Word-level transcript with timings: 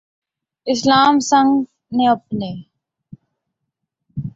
اسام 0.67 1.19
سنگ 1.19 1.51
نے 1.91 2.07
اپنے 2.07 2.51